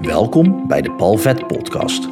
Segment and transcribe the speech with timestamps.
[0.00, 2.08] Welkom bij de Palvet Podcast.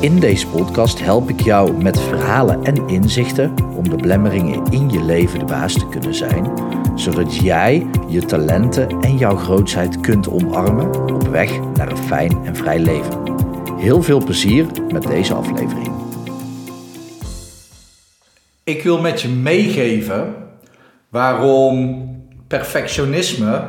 [0.00, 5.02] In deze podcast help ik jou met verhalen en inzichten om de blemmeringen in je
[5.02, 6.52] leven de baas te kunnen zijn,
[6.94, 12.56] zodat jij je talenten en jouw grootheid kunt omarmen op weg naar een fijn en
[12.56, 13.22] vrij leven.
[13.76, 15.92] Heel veel plezier met deze aflevering.
[18.64, 20.34] Ik wil met je meegeven
[21.08, 22.06] waarom
[22.46, 23.64] perfectionisme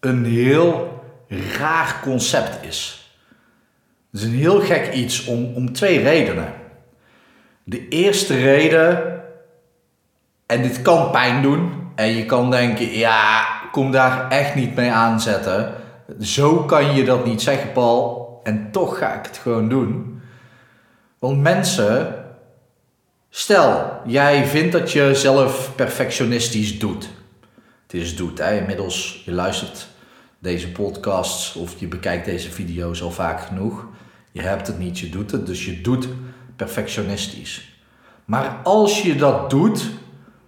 [0.00, 0.91] een heel
[1.40, 3.06] raar concept is.
[4.10, 6.52] Het is een heel gek iets om, om twee redenen.
[7.64, 9.20] De eerste reden,
[10.46, 14.90] en dit kan pijn doen, en je kan denken, ja, kom daar echt niet mee
[14.90, 15.74] aanzetten.
[16.20, 20.20] Zo kan je dat niet zeggen, Paul, en toch ga ik het gewoon doen.
[21.18, 22.24] Want mensen,
[23.30, 27.08] stel, jij vindt dat je zelf perfectionistisch doet.
[27.82, 28.58] Het is doet, hè?
[28.58, 29.90] inmiddels, je luistert
[30.42, 33.86] deze podcasts of je bekijkt deze video's al vaak genoeg.
[34.32, 36.08] Je hebt het niet, je doet het, dus je doet
[36.56, 37.76] perfectionistisch.
[38.24, 39.90] Maar als je dat doet,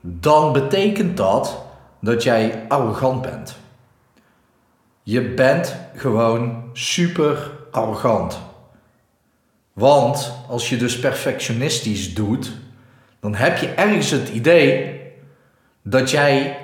[0.00, 1.64] dan betekent dat
[2.00, 3.56] dat jij arrogant bent.
[5.02, 8.38] Je bent gewoon super arrogant.
[9.72, 12.52] Want als je dus perfectionistisch doet,
[13.20, 15.00] dan heb je ergens het idee
[15.82, 16.58] dat jij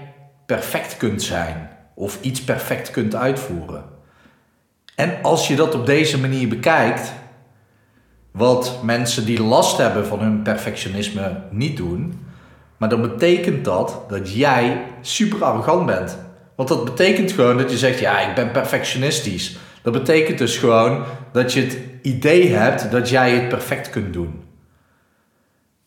[0.46, 3.84] perfect kunt zijn of iets perfect kunt uitvoeren.
[4.94, 7.12] En als je dat op deze manier bekijkt,
[8.30, 12.26] wat mensen die last hebben van hun perfectionisme niet doen,
[12.76, 16.18] maar dan betekent dat dat jij super arrogant bent.
[16.56, 19.56] Want dat betekent gewoon dat je zegt: ja, ik ben perfectionistisch.
[19.82, 24.42] Dat betekent dus gewoon dat je het idee hebt dat jij het perfect kunt doen.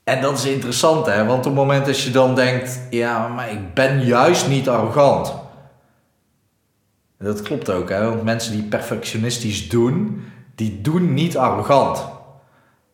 [0.03, 1.25] En dat is interessant, hè?
[1.25, 5.33] Want op het moment dat je dan denkt: ja, maar ik ben juist niet arrogant.
[7.19, 8.09] Dat klopt ook, hè?
[8.09, 12.05] Want mensen die perfectionistisch doen, die doen niet arrogant.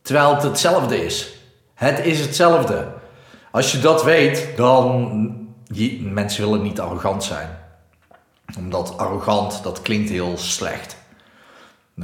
[0.02, 1.40] Terwijl het hetzelfde is.
[1.74, 2.88] Het is hetzelfde.
[3.52, 5.40] Als je dat weet, dan.
[6.02, 7.50] Mensen willen niet arrogant zijn.
[8.58, 10.98] Omdat arrogant, dat klinkt heel slecht.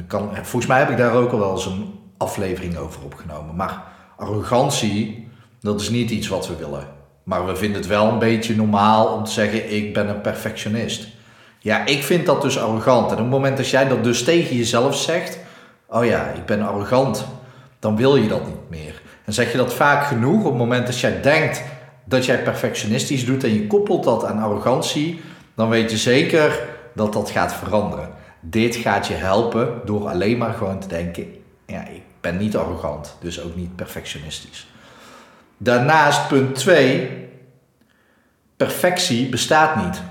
[0.07, 3.55] Kan, volgens mij heb ik daar ook al wel eens een aflevering over opgenomen.
[3.55, 3.83] Maar
[4.17, 5.29] arrogantie,
[5.61, 6.87] dat is niet iets wat we willen.
[7.23, 11.07] Maar we vinden het wel een beetje normaal om te zeggen: ik ben een perfectionist.
[11.59, 13.05] Ja, ik vind dat dus arrogant.
[13.05, 15.39] En op het moment dat jij dat dus tegen jezelf zegt:
[15.87, 17.25] oh ja, ik ben arrogant,
[17.79, 19.01] dan wil je dat niet meer.
[19.25, 21.63] En zeg je dat vaak genoeg, op het moment dat jij denkt
[22.05, 25.21] dat jij perfectionistisch doet en je koppelt dat aan arrogantie,
[25.55, 28.09] dan weet je zeker dat dat gaat veranderen.
[28.39, 31.33] Dit gaat je helpen door alleen maar gewoon te denken:
[31.65, 34.67] ja, ik ben niet arrogant, dus ook niet perfectionistisch.
[35.57, 37.09] Daarnaast, punt 2,
[38.57, 40.01] perfectie bestaat niet.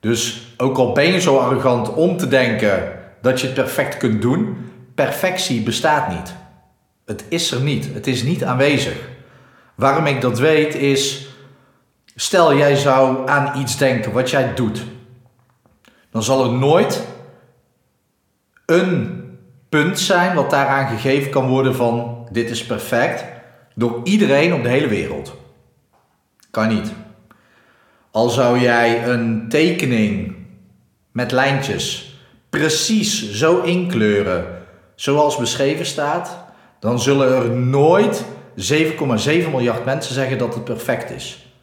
[0.00, 4.22] Dus ook al ben je zo arrogant om te denken dat je het perfect kunt
[4.22, 4.56] doen,
[4.94, 6.34] perfectie bestaat niet.
[7.04, 7.88] Het is er niet.
[7.92, 9.08] Het is niet aanwezig.
[9.74, 11.28] Waarom ik dat weet is,
[12.14, 14.82] stel jij zou aan iets denken wat jij doet,
[16.10, 17.06] dan zal er nooit
[18.66, 19.20] een
[19.68, 23.24] punt zijn wat daaraan gegeven kan worden van dit is perfect
[23.74, 25.36] door iedereen op de hele wereld.
[26.50, 26.92] Kan niet.
[28.10, 30.34] Al zou jij een tekening
[31.12, 32.14] met lijntjes
[32.50, 34.58] precies zo inkleuren
[34.94, 36.44] zoals beschreven staat,
[36.80, 38.24] dan zullen er nooit
[38.56, 41.54] 7,7 miljard mensen zeggen dat het perfect is.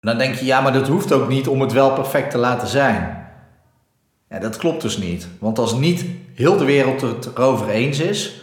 [0.00, 2.68] dan denk je, ja, maar dat hoeft ook niet om het wel perfect te laten
[2.68, 3.28] zijn.
[4.28, 5.28] Ja, dat klopt dus niet.
[5.38, 8.42] Want als niet heel de wereld het erover eens is,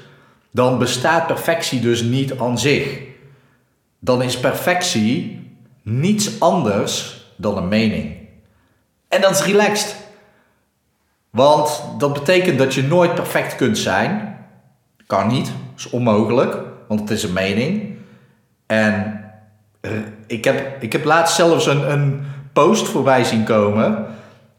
[0.52, 3.00] dan bestaat perfectie dus niet aan zich.
[4.00, 5.47] Dan is perfectie
[5.88, 8.18] niets anders dan een mening.
[9.08, 9.96] En dat is relaxed.
[11.30, 14.38] Want dat betekent dat je nooit perfect kunt zijn.
[15.06, 17.96] Kan niet, is onmogelijk, want het is een mening.
[18.66, 19.26] En
[20.28, 24.06] ik heb, ik heb laatst zelfs een, een post voorbij zien komen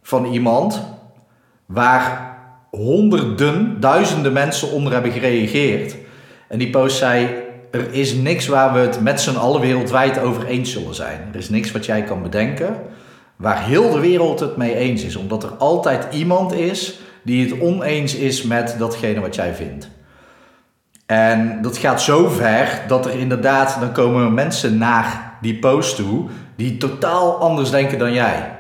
[0.03, 0.83] van iemand
[1.67, 2.37] waar
[2.71, 5.97] honderden, duizenden mensen onder hebben gereageerd.
[6.49, 7.29] En die post zei:
[7.71, 11.29] Er is niks waar we het met z'n allen wereldwijd over eens zullen zijn.
[11.33, 12.77] Er is niks wat jij kan bedenken
[13.37, 15.17] waar heel de wereld het mee eens is.
[15.17, 19.89] Omdat er altijd iemand is die het oneens is met datgene wat jij vindt.
[21.07, 26.29] En dat gaat zo ver dat er inderdaad, dan komen mensen naar die post toe
[26.57, 28.59] die totaal anders denken dan jij.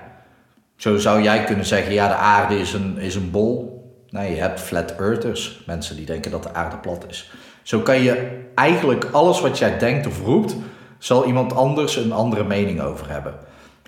[0.76, 3.82] Zo zou jij kunnen zeggen, ja, de aarde is een, is een bol.
[4.10, 7.30] Nee, je hebt flat earthers, mensen die denken dat de aarde plat is.
[7.68, 10.56] Zo kan je eigenlijk alles wat jij denkt of roept,
[10.98, 13.34] zal iemand anders een andere mening over hebben.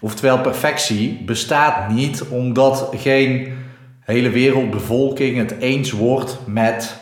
[0.00, 3.58] Oftewel, perfectie bestaat niet omdat geen
[4.00, 7.00] hele wereldbevolking het eens wordt met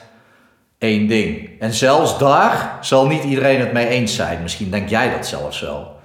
[0.78, 1.50] één ding.
[1.60, 4.42] En zelfs daar zal niet iedereen het mee eens zijn.
[4.42, 5.96] Misschien denk jij dat zelfs wel.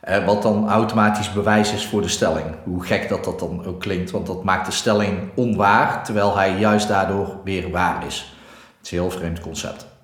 [0.00, 2.46] Eh, wat dan automatisch bewijs is voor de stelling.
[2.64, 6.58] Hoe gek dat dat dan ook klinkt, want dat maakt de stelling onwaar, terwijl hij
[6.58, 8.34] juist daardoor weer waar is.
[8.76, 9.97] Het is een heel vreemd concept.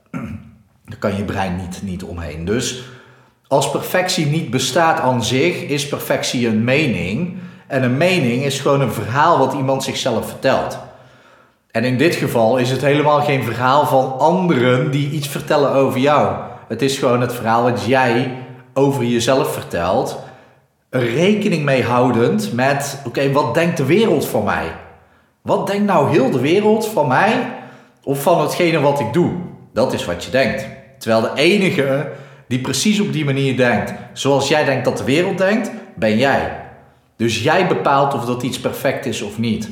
[0.85, 2.45] Daar kan je brein niet, niet omheen.
[2.45, 2.85] Dus
[3.47, 7.37] als perfectie niet bestaat aan zich, is perfectie een mening.
[7.67, 10.79] En een mening is gewoon een verhaal wat iemand zichzelf vertelt.
[11.71, 16.01] En in dit geval is het helemaal geen verhaal van anderen die iets vertellen over
[16.01, 16.37] jou.
[16.69, 18.37] Het is gewoon het verhaal wat jij
[18.75, 20.19] over jezelf vertelt,
[20.91, 24.73] rekening mee houdend met: oké, wat denkt de wereld van mij?
[25.43, 27.53] Wat denkt nou heel de wereld van mij
[28.03, 29.33] of van hetgene wat ik doe?
[29.75, 30.67] Dat is wat je denkt.
[30.99, 32.13] Terwijl de enige
[32.49, 36.63] die precies op die manier denkt, zoals jij denkt dat de wereld denkt, ben jij.
[37.17, 39.71] Dus jij bepaalt of dat iets perfect is of niet.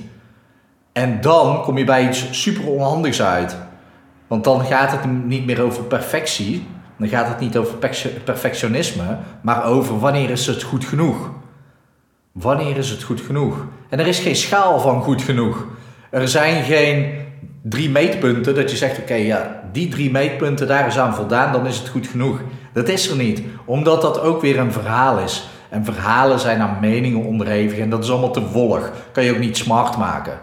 [0.93, 3.57] En dan kom je bij iets super onhandigs uit.
[4.27, 6.67] Want dan gaat het niet meer over perfectie,
[6.99, 7.77] dan gaat het niet over
[8.25, 11.31] perfectionisme, maar over wanneer is het goed genoeg.
[12.33, 13.67] Wanneer is het goed genoeg?
[13.89, 15.67] En er is geen schaal van goed genoeg.
[16.11, 17.15] Er zijn geen
[17.62, 21.67] drie meetpunten dat je zegt: oké, ja, die drie meetpunten, daar is aan voldaan, dan
[21.67, 22.41] is het goed genoeg.
[22.73, 25.49] Dat is er niet, omdat dat ook weer een verhaal is.
[25.69, 28.93] En verhalen zijn aan meningen onderhevig en dat is allemaal te wollig.
[29.12, 30.38] Kan je ook niet smart maken.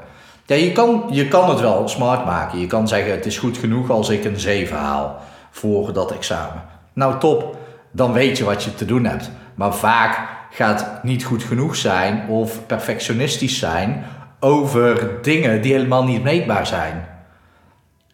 [0.45, 2.59] Ja, je kan, je kan het wel smart maken.
[2.59, 5.19] Je kan zeggen: het is goed genoeg als ik een 7 haal
[5.49, 6.63] voor dat examen.
[6.93, 7.57] Nou top,
[7.91, 9.31] dan weet je wat je te doen hebt.
[9.55, 10.19] Maar vaak
[10.51, 14.05] gaat niet goed genoeg zijn of perfectionistisch zijn
[14.39, 17.07] over dingen die helemaal niet meetbaar zijn.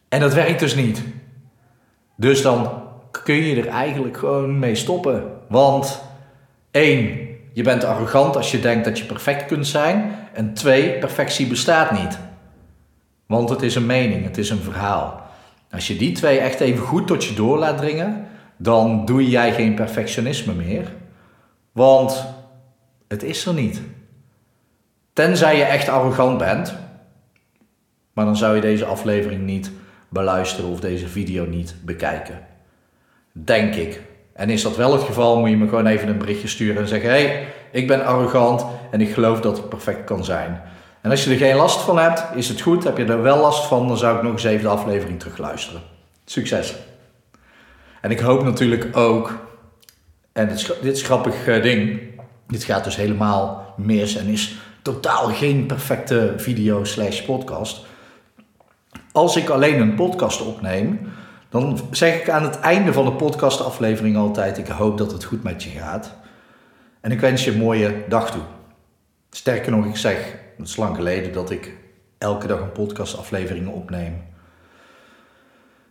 [0.10, 1.04] En dat werkt dus niet.
[2.16, 5.24] Dus dan kun je er eigenlijk gewoon mee stoppen.
[5.50, 6.02] Want
[6.72, 10.16] één, je bent arrogant als je denkt dat je perfect kunt zijn.
[10.34, 12.20] En twee, perfectie bestaat niet.
[13.28, 15.24] Want het is een mening, het is een verhaal.
[15.72, 18.28] Als je die twee echt even goed tot je door laat dringen,
[18.58, 20.94] dan doe jij geen perfectionisme meer.
[21.72, 22.26] Want
[23.08, 23.82] het is er niet.
[25.16, 26.76] Tenzij je echt arrogant bent.
[28.14, 29.72] Maar dan zou je deze aflevering niet
[30.10, 32.40] beluisteren of deze video niet bekijken.
[33.32, 34.02] Denk ik.
[34.34, 36.88] En is dat wel het geval, moet je me gewoon even een berichtje sturen en
[36.88, 40.62] zeggen: hé, hey, ik ben arrogant en ik geloof dat ik perfect kan zijn.
[41.02, 42.84] En als je er geen last van hebt, is het goed.
[42.84, 45.82] Heb je er wel last van, dan zou ik nog eens even de aflevering terugluisteren.
[46.26, 46.76] Succes!
[48.02, 49.48] En ik hoop natuurlijk ook,
[50.34, 52.00] en dit is, dit grappig eh, ding,
[52.48, 57.86] dit gaat dus helemaal mis en is totaal geen perfecte video slash podcast.
[59.12, 61.12] Als ik alleen een podcast opneem,
[61.50, 65.44] dan zeg ik aan het einde van de podcastaflevering altijd: Ik hoop dat het goed
[65.44, 66.14] met je gaat.
[67.02, 68.42] En ik wens je een mooie dag toe.
[69.30, 71.78] Sterker nog, ik zeg het is lang geleden dat ik
[72.18, 74.24] elke dag een podcastaflevering opneem.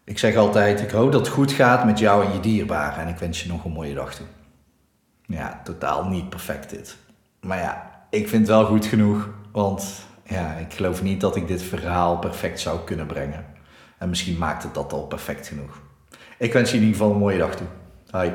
[0.05, 3.03] Ik zeg altijd, ik hoop dat het goed gaat met jou en je dierbaren.
[3.03, 4.27] En ik wens je nog een mooie dag toe.
[5.27, 6.97] Ja, totaal niet perfect dit.
[7.41, 9.29] Maar ja, ik vind het wel goed genoeg.
[9.53, 13.47] Want ja, ik geloof niet dat ik dit verhaal perfect zou kunnen brengen.
[13.99, 15.81] En misschien maakt het dat al perfect genoeg.
[16.39, 17.67] Ik wens je in ieder geval een mooie dag toe.
[18.11, 18.33] Hoi.